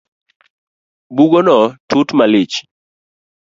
Bugono 1.15 1.57
tut 1.89 2.09
malich 2.17 2.55